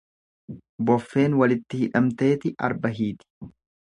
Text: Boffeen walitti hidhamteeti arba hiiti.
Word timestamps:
Boffeen 0.89 1.35
walitti 1.41 1.81
hidhamteeti 1.81 2.53
arba 2.69 2.91
hiiti. 3.01 3.51